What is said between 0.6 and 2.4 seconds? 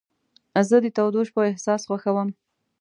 زه د تودو شپو احساس خوښوم.